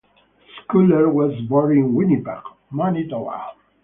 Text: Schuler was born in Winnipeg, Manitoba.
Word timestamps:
Schuler 0.57 1.09
was 1.13 1.39
born 1.41 1.77
in 1.77 1.93
Winnipeg, 1.93 2.41
Manitoba. 2.71 3.51